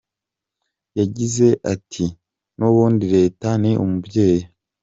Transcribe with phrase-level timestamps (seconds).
[0.99, 2.05] Yagize ati
[2.57, 4.43] “N’ubundi leta ni umubyeyi.